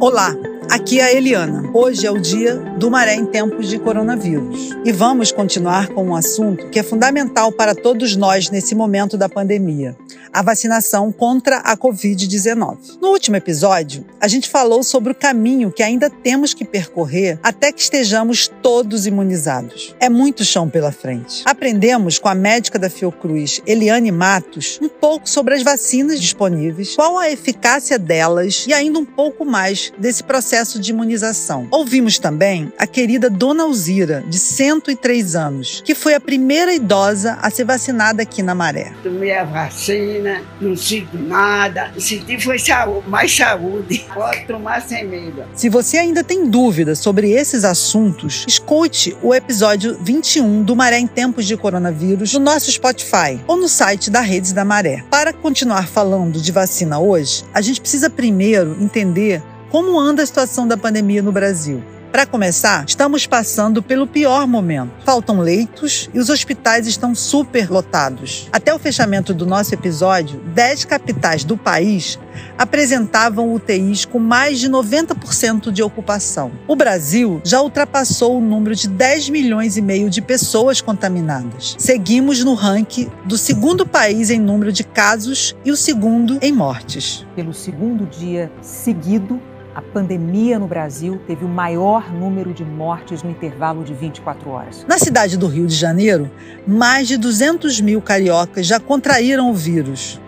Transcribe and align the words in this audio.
Olá, 0.00 0.34
aqui 0.70 0.98
é 0.98 1.04
a 1.04 1.12
Eliana. 1.12 1.70
Hoje 1.74 2.06
é 2.06 2.10
o 2.10 2.18
dia 2.18 2.56
do 2.78 2.90
Maré 2.90 3.16
em 3.16 3.26
tempos 3.26 3.68
de 3.68 3.78
coronavírus. 3.78 4.70
E 4.82 4.90
vamos 4.90 5.30
continuar 5.30 5.88
com 5.88 6.02
um 6.06 6.16
assunto 6.16 6.70
que 6.70 6.78
é 6.78 6.82
fundamental 6.82 7.52
para 7.52 7.74
todos 7.74 8.16
nós 8.16 8.48
nesse 8.48 8.74
momento 8.74 9.18
da 9.18 9.28
pandemia: 9.28 9.94
a 10.32 10.40
vacinação 10.40 11.12
contra 11.12 11.58
a 11.58 11.76
Covid-19. 11.76 12.98
No 13.00 13.08
último 13.08 13.36
episódio, 13.36 14.04
a 14.18 14.26
gente 14.26 14.48
falou 14.48 14.82
sobre 14.82 15.12
o 15.12 15.14
caminho 15.14 15.70
que 15.70 15.82
ainda 15.82 16.08
temos 16.08 16.54
que 16.54 16.64
percorrer 16.64 17.38
até 17.42 17.70
que 17.70 17.82
estejamos 17.82 18.48
todos 18.62 19.06
imunizados. 19.06 19.94
É 20.00 20.08
muito 20.08 20.44
chão 20.44 20.68
pela 20.68 20.90
frente. 20.90 21.42
Aprendemos 21.44 22.18
com 22.18 22.28
a 22.28 22.34
médica 22.34 22.78
da 22.78 22.88
Fiocruz, 22.88 23.60
Eliane 23.66 24.10
Matos, 24.10 24.78
um 24.80 24.88
pouco 24.88 25.28
sobre 25.28 25.54
as 25.54 25.62
vacinas 25.62 26.18
disponíveis, 26.18 26.96
qual 26.96 27.18
a 27.18 27.30
eficácia 27.30 27.98
delas 27.98 28.64
e 28.66 28.72
ainda 28.72 28.98
um 28.98 29.04
pouco 29.04 29.44
mais 29.44 29.89
desse 29.98 30.22
processo 30.22 30.78
de 30.78 30.90
imunização. 30.90 31.68
Ouvimos 31.70 32.18
também 32.18 32.72
a 32.78 32.86
querida 32.86 33.30
Dona 33.30 33.64
Alzira, 33.64 34.24
de 34.26 34.38
103 34.38 35.36
anos, 35.36 35.82
que 35.84 35.94
foi 35.94 36.14
a 36.14 36.20
primeira 36.20 36.74
idosa 36.74 37.38
a 37.40 37.50
ser 37.50 37.64
vacinada 37.64 38.22
aqui 38.22 38.42
na 38.42 38.54
Maré. 38.54 38.92
Tomei 39.02 39.34
a 39.34 39.44
vacina, 39.44 40.42
não 40.60 40.76
sinto 40.76 41.18
nada, 41.18 41.92
senti 41.98 42.40
foi 42.40 42.58
saúde, 42.58 43.08
mais 43.08 43.34
saúde. 43.34 44.06
Pode 44.12 44.46
tomar 44.46 44.82
sem 44.82 45.06
medo. 45.06 45.44
Se 45.54 45.68
você 45.68 45.98
ainda 45.98 46.24
tem 46.24 46.48
dúvidas 46.48 46.98
sobre 46.98 47.30
esses 47.30 47.64
assuntos, 47.64 48.44
escute 48.46 49.16
o 49.22 49.34
episódio 49.34 49.98
21 50.02 50.62
do 50.62 50.74
Maré 50.74 50.98
em 50.98 51.06
Tempos 51.06 51.46
de 51.46 51.56
Coronavírus 51.56 52.34
no 52.34 52.40
nosso 52.40 52.70
Spotify 52.70 53.40
ou 53.46 53.56
no 53.56 53.68
site 53.68 54.10
da 54.10 54.20
Redes 54.20 54.52
da 54.52 54.64
Maré. 54.64 55.04
Para 55.10 55.32
continuar 55.32 55.86
falando 55.88 56.40
de 56.40 56.52
vacina 56.52 56.98
hoje, 56.98 57.44
a 57.52 57.60
gente 57.60 57.80
precisa 57.80 58.10
primeiro 58.10 58.76
entender 58.80 59.42
como 59.70 59.98
anda 59.98 60.22
a 60.22 60.26
situação 60.26 60.66
da 60.66 60.76
pandemia 60.76 61.22
no 61.22 61.32
Brasil. 61.32 61.82
Para 62.10 62.26
começar, 62.26 62.84
estamos 62.88 63.24
passando 63.24 63.80
pelo 63.80 64.04
pior 64.04 64.44
momento. 64.44 64.90
Faltam 65.04 65.38
leitos 65.38 66.10
e 66.12 66.18
os 66.18 66.28
hospitais 66.28 66.88
estão 66.88 67.14
super 67.14 67.70
lotados. 67.70 68.48
Até 68.50 68.74
o 68.74 68.80
fechamento 68.80 69.32
do 69.32 69.46
nosso 69.46 69.72
episódio, 69.72 70.40
10 70.52 70.86
capitais 70.86 71.44
do 71.44 71.56
país 71.56 72.18
apresentavam 72.58 73.54
UTIs 73.54 74.04
com 74.04 74.18
mais 74.18 74.58
de 74.58 74.68
90% 74.68 75.70
de 75.70 75.84
ocupação. 75.84 76.50
O 76.66 76.74
Brasil 76.74 77.40
já 77.44 77.62
ultrapassou 77.62 78.38
o 78.38 78.40
número 78.40 78.74
de 78.74 78.88
10 78.88 79.28
milhões 79.28 79.76
e 79.76 79.82
meio 79.82 80.10
de 80.10 80.20
pessoas 80.20 80.80
contaminadas. 80.80 81.76
Seguimos 81.78 82.42
no 82.42 82.54
ranking 82.54 83.08
do 83.24 83.38
segundo 83.38 83.86
país 83.86 84.30
em 84.30 84.40
número 84.40 84.72
de 84.72 84.82
casos 84.82 85.54
e 85.64 85.70
o 85.70 85.76
segundo 85.76 86.38
em 86.42 86.52
mortes. 86.52 87.24
Pelo 87.36 87.54
segundo 87.54 88.04
dia 88.04 88.50
seguido, 88.60 89.40
a 89.80 89.92
pandemia 89.92 90.58
no 90.58 90.66
Brasil 90.66 91.18
teve 91.26 91.42
o 91.44 91.48
maior 91.48 92.12
número 92.12 92.52
de 92.52 92.64
mortes 92.64 93.22
no 93.22 93.30
intervalo 93.30 93.82
de 93.82 93.94
24 93.94 94.50
horas. 94.50 94.84
Na 94.86 94.98
cidade 94.98 95.38
do 95.38 95.46
Rio 95.46 95.66
de 95.66 95.74
Janeiro, 95.74 96.30
mais 96.66 97.08
de 97.08 97.16
200 97.16 97.80
mil 97.80 98.02
cariocas 98.02 98.66
já 98.66 98.78
contraíram 98.78 99.50
o 99.50 99.54
vírus 99.54 100.20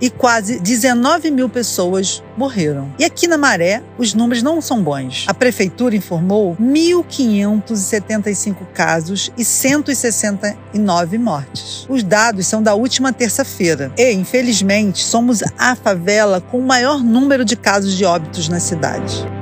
e 0.00 0.08
quase 0.08 0.58
19 0.58 1.30
mil 1.30 1.48
pessoas 1.48 2.22
morreram. 2.36 2.92
E 2.98 3.04
aqui 3.04 3.26
na 3.26 3.36
Maré, 3.36 3.82
os 3.98 4.14
números 4.14 4.42
não 4.42 4.60
são 4.60 4.82
bons. 4.82 5.24
A 5.28 5.34
prefeitura 5.34 5.94
informou 5.96 6.56
1.575 6.60 8.56
casos 8.72 9.30
e 9.36 9.44
169 9.44 11.18
mortes. 11.18 11.86
Os 11.88 12.02
dados 12.02 12.46
são 12.46 12.62
da 12.62 12.74
última 12.74 13.12
terça-feira. 13.12 13.92
E, 13.96 14.12
infelizmente, 14.12 15.02
somos 15.04 15.42
a 15.58 15.74
favela 15.74 16.40
com 16.40 16.58
o 16.58 16.66
maior 16.66 17.02
número 17.02 17.44
de 17.44 17.56
casos 17.56 17.96
de 17.96 18.04
óbitos 18.04 18.48
na 18.48 18.60
cidade. 18.60 19.39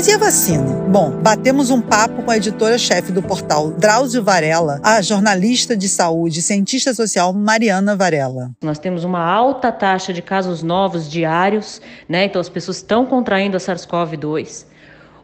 Mas 0.00 0.08
e 0.08 0.14
a 0.14 0.16
vacina? 0.16 0.64
Bom, 0.88 1.10
batemos 1.20 1.68
um 1.68 1.78
papo 1.78 2.22
com 2.22 2.30
a 2.30 2.36
editora-chefe 2.38 3.12
do 3.12 3.22
portal 3.22 3.70
Drauzio 3.70 4.24
Varela, 4.24 4.80
a 4.82 5.02
jornalista 5.02 5.76
de 5.76 5.90
saúde 5.90 6.38
e 6.38 6.42
cientista 6.42 6.94
social 6.94 7.34
Mariana 7.34 7.94
Varela. 7.94 8.50
Nós 8.62 8.78
temos 8.78 9.04
uma 9.04 9.22
alta 9.22 9.70
taxa 9.70 10.10
de 10.10 10.22
casos 10.22 10.62
novos 10.62 11.06
diários, 11.06 11.82
né? 12.08 12.24
Então 12.24 12.40
as 12.40 12.48
pessoas 12.48 12.78
estão 12.78 13.04
contraindo 13.04 13.58
a 13.58 13.60
SARS-CoV-2. 13.60 14.64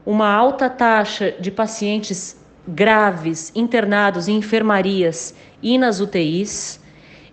Uma 0.04 0.31
alta 0.31 0.69
taxa 0.69 1.32
de 1.41 1.50
pacientes 1.50 2.37
graves 2.69 3.50
internados 3.54 4.28
em 4.28 4.37
enfermarias 4.37 5.34
e 5.62 5.78
nas 5.78 6.00
UTIs 6.00 6.81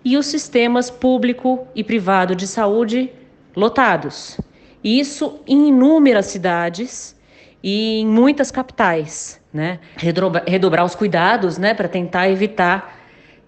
e 0.02 0.16
os 0.16 0.24
sistemas 0.24 0.88
público 0.88 1.66
e 1.74 1.84
privado 1.84 2.34
de 2.34 2.46
saúde 2.46 3.12
lotados. 3.54 4.40
Isso 4.82 5.40
em 5.46 5.68
inúmeras 5.68 6.24
cidades 6.24 7.14
e 7.64 8.00
em 8.00 8.06
muitas 8.06 8.50
capitais, 8.50 9.40
né? 9.50 9.78
Redobrar 9.96 10.84
os 10.84 10.94
cuidados, 10.94 11.56
né, 11.56 11.72
para 11.72 11.88
tentar 11.88 12.28
evitar 12.28 13.00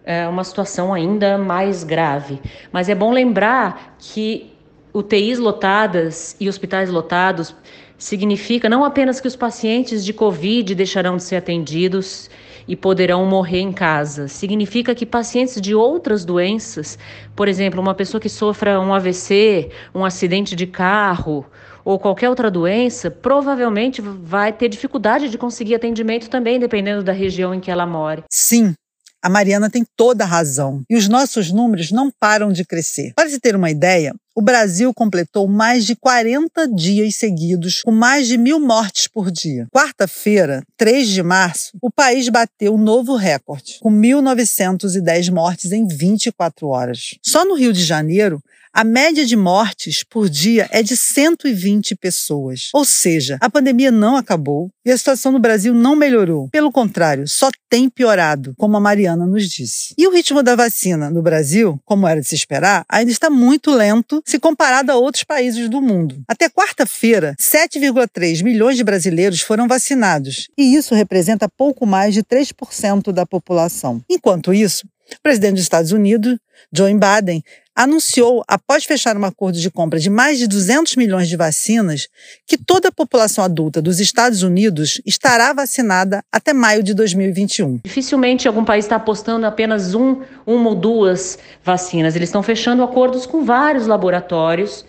é, 0.06 0.26
uma 0.26 0.42
situação 0.42 0.94
ainda 0.94 1.36
mais 1.36 1.84
grave. 1.84 2.40
Mas 2.72 2.88
é 2.88 2.94
bom 2.94 3.12
lembrar 3.12 3.94
que 3.98 4.54
UTIs 4.94 5.38
lotadas 5.38 6.34
e 6.40 6.48
hospitais 6.48 6.88
lotados 6.88 7.54
significa 7.98 8.70
não 8.70 8.86
apenas 8.86 9.20
que 9.20 9.28
os 9.28 9.36
pacientes 9.36 10.02
de 10.02 10.14
Covid 10.14 10.74
deixarão 10.74 11.18
de 11.18 11.22
ser 11.22 11.36
atendidos 11.36 12.30
e 12.66 12.74
poderão 12.74 13.26
morrer 13.26 13.60
em 13.60 13.70
casa. 13.70 14.28
Significa 14.28 14.94
que 14.94 15.04
pacientes 15.04 15.60
de 15.60 15.74
outras 15.74 16.24
doenças, 16.24 16.98
por 17.34 17.48
exemplo, 17.48 17.82
uma 17.82 17.94
pessoa 17.94 18.18
que 18.18 18.30
sofra 18.30 18.80
um 18.80 18.94
AVC, 18.94 19.70
um 19.94 20.06
acidente 20.06 20.56
de 20.56 20.66
carro 20.66 21.44
ou 21.86 22.00
qualquer 22.00 22.28
outra 22.28 22.50
doença, 22.50 23.08
provavelmente 23.08 24.02
vai 24.02 24.52
ter 24.52 24.68
dificuldade 24.68 25.28
de 25.28 25.38
conseguir 25.38 25.76
atendimento 25.76 26.28
também, 26.28 26.58
dependendo 26.58 27.04
da 27.04 27.12
região 27.12 27.54
em 27.54 27.60
que 27.60 27.70
ela 27.70 27.86
mora. 27.86 28.24
Sim, 28.28 28.74
a 29.22 29.28
Mariana 29.28 29.70
tem 29.70 29.84
toda 29.96 30.24
a 30.24 30.26
razão. 30.26 30.82
E 30.90 30.96
os 30.96 31.08
nossos 31.08 31.52
números 31.52 31.92
não 31.92 32.10
param 32.10 32.52
de 32.52 32.64
crescer. 32.64 33.12
Para 33.14 33.28
se 33.28 33.38
ter 33.38 33.54
uma 33.54 33.70
ideia, 33.70 34.12
o 34.36 34.42
Brasil 34.42 34.92
completou 34.92 35.48
mais 35.48 35.86
de 35.86 35.96
40 35.96 36.68
dias 36.68 37.16
seguidos, 37.16 37.80
com 37.82 37.90
mais 37.90 38.28
de 38.28 38.36
mil 38.36 38.60
mortes 38.60 39.08
por 39.08 39.30
dia. 39.30 39.66
Quarta-feira, 39.72 40.62
3 40.76 41.08
de 41.08 41.22
março, 41.22 41.72
o 41.80 41.90
país 41.90 42.28
bateu 42.28 42.74
um 42.74 42.78
novo 42.78 43.16
recorde, 43.16 43.78
com 43.80 43.90
1.910 43.90 45.32
mortes 45.32 45.72
em 45.72 45.86
24 45.86 46.68
horas. 46.68 47.14
Só 47.24 47.46
no 47.46 47.54
Rio 47.54 47.72
de 47.72 47.82
Janeiro, 47.82 48.42
a 48.76 48.84
média 48.84 49.24
de 49.24 49.36
mortes 49.36 50.04
por 50.04 50.28
dia 50.28 50.68
é 50.70 50.82
de 50.82 50.94
120 50.98 51.96
pessoas. 51.96 52.68
Ou 52.74 52.84
seja, 52.84 53.38
a 53.40 53.48
pandemia 53.48 53.90
não 53.90 54.18
acabou 54.18 54.70
e 54.84 54.90
a 54.92 54.98
situação 54.98 55.32
no 55.32 55.38
Brasil 55.38 55.72
não 55.72 55.96
melhorou. 55.96 56.50
Pelo 56.50 56.70
contrário, 56.70 57.26
só 57.26 57.48
tem 57.70 57.88
piorado, 57.88 58.54
como 58.58 58.76
a 58.76 58.80
Mariana 58.80 59.26
nos 59.26 59.48
disse. 59.48 59.94
E 59.96 60.06
o 60.06 60.10
ritmo 60.12 60.42
da 60.42 60.54
vacina 60.54 61.08
no 61.08 61.22
Brasil, 61.22 61.80
como 61.86 62.06
era 62.06 62.20
de 62.20 62.28
se 62.28 62.34
esperar, 62.34 62.84
ainda 62.86 63.10
está 63.10 63.30
muito 63.30 63.70
lento 63.70 64.22
se 64.26 64.40
comparado 64.40 64.90
a 64.90 64.96
outros 64.96 65.22
países 65.22 65.68
do 65.68 65.80
mundo. 65.80 66.20
Até 66.26 66.50
quarta-feira, 66.50 67.36
7,3 67.38 68.42
milhões 68.42 68.76
de 68.76 68.82
brasileiros 68.82 69.40
foram 69.40 69.68
vacinados, 69.68 70.48
e 70.58 70.74
isso 70.74 70.94
representa 70.94 71.48
pouco 71.48 71.86
mais 71.86 72.12
de 72.12 72.22
3% 72.24 73.12
da 73.12 73.24
população. 73.24 74.02
Enquanto 74.10 74.52
isso, 74.52 74.86
o 75.12 75.22
presidente 75.22 75.54
dos 75.54 75.62
Estados 75.62 75.92
Unidos, 75.92 76.36
Joe 76.72 76.92
Biden, 76.92 77.42
anunciou, 77.76 78.42
após 78.48 78.84
fechar 78.84 79.16
um 79.18 79.24
acordo 79.24 79.60
de 79.60 79.70
compra 79.70 80.00
de 80.00 80.08
mais 80.08 80.38
de 80.38 80.46
200 80.48 80.96
milhões 80.96 81.28
de 81.28 81.36
vacinas, 81.36 82.08
que 82.46 82.56
toda 82.56 82.88
a 82.88 82.92
população 82.92 83.44
adulta 83.44 83.82
dos 83.82 84.00
Estados 84.00 84.42
Unidos 84.42 85.00
estará 85.04 85.52
vacinada 85.52 86.24
até 86.32 86.54
maio 86.54 86.82
de 86.82 86.94
2021. 86.94 87.80
Dificilmente 87.84 88.48
algum 88.48 88.64
país 88.64 88.86
está 88.86 88.96
apostando 88.96 89.44
apenas 89.44 89.94
um, 89.94 90.22
uma 90.46 90.70
ou 90.70 90.74
duas 90.74 91.38
vacinas. 91.62 92.16
Eles 92.16 92.30
estão 92.30 92.42
fechando 92.42 92.82
acordos 92.82 93.26
com 93.26 93.44
vários 93.44 93.86
laboratórios 93.86 94.84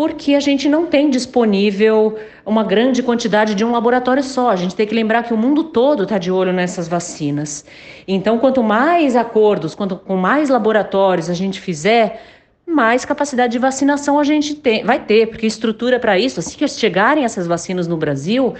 porque 0.00 0.34
a 0.34 0.40
gente 0.40 0.66
não 0.66 0.86
tem 0.86 1.10
disponível 1.10 2.18
uma 2.46 2.64
grande 2.64 3.02
quantidade 3.02 3.54
de 3.54 3.62
um 3.62 3.70
laboratório 3.70 4.22
só. 4.22 4.48
A 4.48 4.56
gente 4.56 4.74
tem 4.74 4.86
que 4.86 4.94
lembrar 4.94 5.24
que 5.24 5.34
o 5.34 5.36
mundo 5.36 5.62
todo 5.62 6.04
está 6.04 6.16
de 6.16 6.32
olho 6.32 6.54
nessas 6.54 6.88
vacinas. 6.88 7.66
Então, 8.08 8.38
quanto 8.38 8.62
mais 8.62 9.14
acordos, 9.14 9.74
quanto 9.74 9.96
com 9.96 10.16
mais 10.16 10.48
laboratórios 10.48 11.28
a 11.28 11.34
gente 11.34 11.60
fizer, 11.60 12.22
mais 12.66 13.04
capacidade 13.04 13.52
de 13.52 13.58
vacinação 13.58 14.18
a 14.18 14.24
gente 14.24 14.54
tem, 14.54 14.82
vai 14.84 15.00
ter, 15.00 15.26
porque 15.26 15.46
estrutura 15.46 16.00
para 16.00 16.18
isso, 16.18 16.40
assim 16.40 16.56
que 16.56 16.66
chegarem 16.66 17.24
essas 17.24 17.46
vacinas 17.46 17.86
no 17.86 17.98
Brasil, 17.98 18.54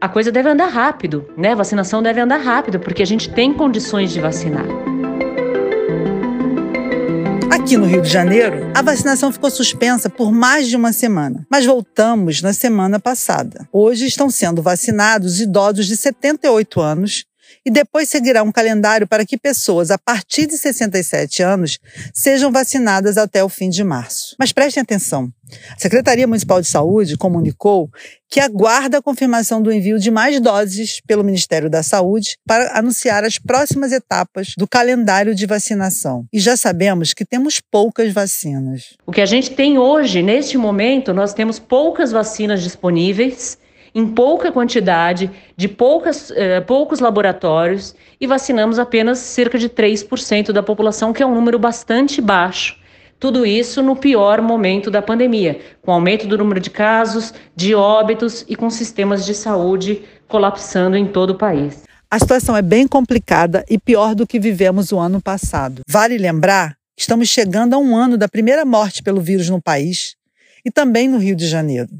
a 0.00 0.08
coisa 0.08 0.32
deve 0.32 0.48
andar 0.48 0.68
rápido, 0.68 1.28
né? 1.36 1.52
A 1.52 1.56
vacinação 1.56 2.02
deve 2.02 2.22
andar 2.22 2.38
rápido, 2.38 2.80
porque 2.80 3.02
a 3.02 3.06
gente 3.06 3.28
tem 3.30 3.52
condições 3.52 4.14
de 4.14 4.20
vacinar. 4.22 4.64
Aqui 7.70 7.76
no 7.76 7.86
Rio 7.86 8.02
de 8.02 8.08
Janeiro, 8.08 8.72
a 8.74 8.82
vacinação 8.82 9.30
ficou 9.30 9.48
suspensa 9.48 10.10
por 10.10 10.32
mais 10.32 10.66
de 10.66 10.74
uma 10.74 10.92
semana, 10.92 11.46
mas 11.48 11.64
voltamos 11.64 12.42
na 12.42 12.52
semana 12.52 12.98
passada. 12.98 13.68
Hoje 13.72 14.06
estão 14.06 14.28
sendo 14.28 14.60
vacinados 14.60 15.40
idosos 15.40 15.86
de 15.86 15.96
78 15.96 16.80
anos 16.80 17.29
e 17.64 17.70
depois 17.70 18.08
seguirá 18.08 18.42
um 18.42 18.52
calendário 18.52 19.06
para 19.06 19.24
que 19.24 19.36
pessoas 19.38 19.90
a 19.90 19.98
partir 19.98 20.46
de 20.46 20.56
67 20.56 21.42
anos 21.42 21.78
sejam 22.12 22.50
vacinadas 22.50 23.16
até 23.16 23.42
o 23.42 23.48
fim 23.48 23.68
de 23.68 23.84
março. 23.84 24.34
Mas 24.38 24.52
prestem 24.52 24.82
atenção. 24.82 25.32
A 25.74 25.78
Secretaria 25.78 26.26
Municipal 26.26 26.60
de 26.60 26.68
Saúde 26.68 27.16
comunicou 27.16 27.90
que 28.28 28.38
aguarda 28.38 28.98
a 28.98 29.02
confirmação 29.02 29.60
do 29.60 29.72
envio 29.72 29.98
de 29.98 30.10
mais 30.10 30.40
doses 30.40 31.00
pelo 31.06 31.24
Ministério 31.24 31.68
da 31.68 31.82
Saúde 31.82 32.36
para 32.46 32.78
anunciar 32.78 33.24
as 33.24 33.38
próximas 33.38 33.90
etapas 33.90 34.54
do 34.56 34.68
calendário 34.68 35.34
de 35.34 35.46
vacinação. 35.46 36.24
E 36.32 36.38
já 36.38 36.56
sabemos 36.56 37.12
que 37.12 37.24
temos 37.24 37.60
poucas 37.60 38.12
vacinas. 38.12 38.96
O 39.04 39.10
que 39.10 39.20
a 39.20 39.26
gente 39.26 39.50
tem 39.50 39.78
hoje, 39.78 40.22
neste 40.22 40.56
momento, 40.56 41.12
nós 41.12 41.34
temos 41.34 41.58
poucas 41.58 42.12
vacinas 42.12 42.62
disponíveis 42.62 43.58
em 43.94 44.06
pouca 44.06 44.52
quantidade, 44.52 45.30
de 45.56 45.68
poucas, 45.68 46.30
eh, 46.30 46.60
poucos 46.60 47.00
laboratórios 47.00 47.94
e 48.20 48.26
vacinamos 48.26 48.78
apenas 48.78 49.18
cerca 49.18 49.58
de 49.58 49.68
3% 49.68 50.52
da 50.52 50.62
população, 50.62 51.12
que 51.12 51.22
é 51.22 51.26
um 51.26 51.34
número 51.34 51.58
bastante 51.58 52.20
baixo. 52.20 52.76
Tudo 53.18 53.44
isso 53.44 53.82
no 53.82 53.94
pior 53.96 54.40
momento 54.40 54.90
da 54.90 55.02
pandemia, 55.02 55.60
com 55.82 55.92
aumento 55.92 56.26
do 56.26 56.38
número 56.38 56.58
de 56.58 56.70
casos, 56.70 57.34
de 57.54 57.74
óbitos 57.74 58.46
e 58.48 58.56
com 58.56 58.70
sistemas 58.70 59.26
de 59.26 59.34
saúde 59.34 60.02
colapsando 60.26 60.96
em 60.96 61.06
todo 61.06 61.30
o 61.30 61.38
país. 61.38 61.82
A 62.10 62.18
situação 62.18 62.56
é 62.56 62.62
bem 62.62 62.88
complicada 62.88 63.64
e 63.68 63.78
pior 63.78 64.14
do 64.14 64.26
que 64.26 64.40
vivemos 64.40 64.90
o 64.90 64.98
ano 64.98 65.20
passado. 65.20 65.82
Vale 65.86 66.16
lembrar 66.16 66.74
que 66.96 67.02
estamos 67.02 67.28
chegando 67.28 67.74
a 67.74 67.78
um 67.78 67.94
ano 67.94 68.16
da 68.16 68.28
primeira 68.28 68.64
morte 68.64 69.02
pelo 69.02 69.20
vírus 69.20 69.50
no 69.50 69.60
país 69.60 70.16
e 70.64 70.70
também 70.70 71.06
no 71.06 71.18
Rio 71.18 71.36
de 71.36 71.46
Janeiro. 71.46 71.90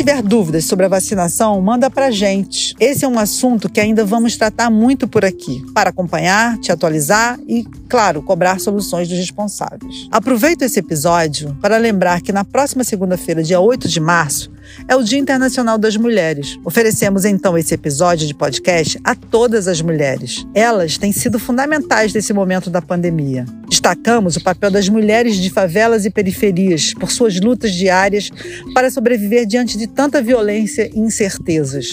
Tiver 0.00 0.22
dúvidas 0.22 0.64
sobre 0.64 0.86
a 0.86 0.88
vacinação, 0.88 1.60
manda 1.60 1.90
pra 1.90 2.10
gente. 2.10 2.74
Esse 2.80 3.04
é 3.04 3.08
um 3.08 3.18
assunto 3.18 3.68
que 3.68 3.78
ainda 3.78 4.02
vamos 4.02 4.34
tratar 4.34 4.70
muito 4.70 5.06
por 5.06 5.26
aqui, 5.26 5.62
para 5.74 5.90
acompanhar, 5.90 6.56
te 6.56 6.72
atualizar 6.72 7.38
e, 7.46 7.66
claro, 7.86 8.22
cobrar 8.22 8.58
soluções 8.58 9.08
dos 9.08 9.18
responsáveis. 9.18 10.08
Aproveito 10.10 10.62
esse 10.62 10.78
episódio 10.78 11.54
para 11.60 11.76
lembrar 11.76 12.22
que 12.22 12.32
na 12.32 12.44
próxima 12.44 12.82
segunda-feira, 12.82 13.42
dia 13.42 13.60
8 13.60 13.88
de 13.88 14.00
março, 14.00 14.50
é 14.88 14.96
o 14.96 15.02
Dia 15.02 15.18
Internacional 15.18 15.78
das 15.78 15.96
Mulheres. 15.96 16.58
Oferecemos 16.64 17.24
então 17.24 17.56
esse 17.56 17.74
episódio 17.74 18.26
de 18.26 18.34
podcast 18.34 18.98
a 19.04 19.14
todas 19.14 19.68
as 19.68 19.80
mulheres. 19.80 20.46
Elas 20.54 20.98
têm 20.98 21.12
sido 21.12 21.38
fundamentais 21.38 22.12
nesse 22.12 22.32
momento 22.32 22.70
da 22.70 22.82
pandemia. 22.82 23.44
Destacamos 23.68 24.36
o 24.36 24.42
papel 24.42 24.70
das 24.70 24.88
mulheres 24.88 25.36
de 25.36 25.50
favelas 25.50 26.04
e 26.04 26.10
periferias 26.10 26.94
por 26.94 27.10
suas 27.10 27.40
lutas 27.40 27.72
diárias 27.72 28.30
para 28.74 28.90
sobreviver 28.90 29.46
diante 29.46 29.78
de 29.78 29.86
tanta 29.86 30.20
violência 30.22 30.90
e 30.92 30.98
incertezas 30.98 31.88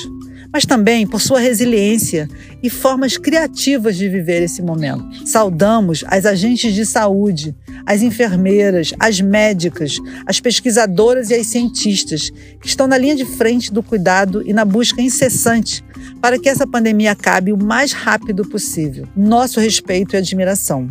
mas 0.51 0.65
também 0.65 1.05
por 1.05 1.21
sua 1.21 1.39
resiliência 1.39 2.27
e 2.61 2.69
formas 2.69 3.17
criativas 3.17 3.95
de 3.95 4.09
viver 4.09 4.41
esse 4.41 4.61
momento. 4.61 5.27
Saudamos 5.27 6.03
as 6.07 6.25
agentes 6.25 6.73
de 6.73 6.85
saúde, 6.85 7.55
as 7.85 8.01
enfermeiras, 8.01 8.93
as 8.99 9.21
médicas, 9.21 9.97
as 10.25 10.39
pesquisadoras 10.39 11.29
e 11.29 11.35
as 11.35 11.47
cientistas 11.47 12.29
que 12.61 12.67
estão 12.67 12.87
na 12.87 12.97
linha 12.97 13.15
de 13.15 13.25
frente 13.25 13.71
do 13.71 13.83
cuidado 13.83 14.43
e 14.45 14.53
na 14.53 14.65
busca 14.65 15.01
incessante 15.01 15.83
para 16.21 16.39
que 16.39 16.49
essa 16.49 16.67
pandemia 16.67 17.11
acabe 17.11 17.51
o 17.51 17.57
mais 17.57 17.91
rápido 17.91 18.43
possível. 18.47 19.07
Nosso 19.15 19.59
respeito 19.59 20.15
e 20.15 20.17
admiração. 20.17 20.87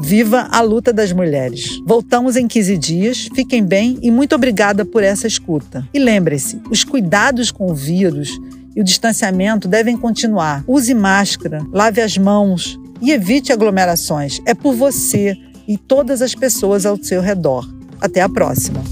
Viva 0.00 0.48
a 0.50 0.60
luta 0.60 0.92
das 0.92 1.12
mulheres. 1.12 1.80
Voltamos 1.86 2.36
em 2.36 2.46
15 2.46 2.76
dias. 2.76 3.28
Fiquem 3.34 3.64
bem 3.64 3.98
e 4.02 4.10
muito 4.10 4.34
obrigada 4.34 4.84
por 4.84 5.02
essa 5.02 5.26
escuta. 5.26 5.88
E 5.92 5.98
lembre-se, 5.98 6.60
os 6.70 6.84
cuidados 6.84 7.50
com 7.50 7.70
o 7.70 7.74
vírus 7.74 8.38
e 8.76 8.80
o 8.80 8.84
distanciamento 8.84 9.66
devem 9.66 9.96
continuar. 9.96 10.62
Use 10.68 10.92
máscara, 10.92 11.64
lave 11.72 12.02
as 12.02 12.18
mãos 12.18 12.78
e 13.00 13.10
evite 13.10 13.52
aglomerações. 13.52 14.40
É 14.44 14.54
por 14.54 14.74
você 14.74 15.34
e 15.66 15.78
todas 15.78 16.20
as 16.20 16.34
pessoas 16.34 16.84
ao 16.84 17.02
seu 17.02 17.22
redor. 17.22 17.66
Até 18.00 18.20
a 18.20 18.28
próxima. 18.28 18.84